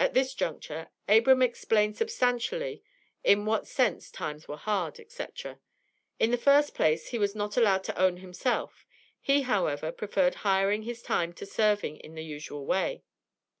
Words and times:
At 0.00 0.14
this 0.14 0.34
juncture 0.34 0.88
Abram 1.08 1.42
explained 1.42 1.96
substantially 1.96 2.82
in 3.22 3.46
what 3.46 3.68
sense 3.68 4.10
times 4.10 4.48
were 4.48 4.56
hard, 4.56 4.98
&c. 5.08 5.26
In 6.18 6.32
the 6.32 6.36
first 6.36 6.74
place 6.74 7.10
he 7.10 7.20
was 7.20 7.36
not 7.36 7.56
allowed 7.56 7.84
to 7.84 7.96
own 7.96 8.16
himself; 8.16 8.84
he, 9.20 9.42
however, 9.42 9.92
preferred 9.92 10.34
hiring 10.42 10.82
his 10.82 11.02
time 11.02 11.32
to 11.34 11.46
serving 11.46 11.98
in 11.98 12.16
the 12.16 12.24
usual 12.24 12.66
way. 12.66 13.04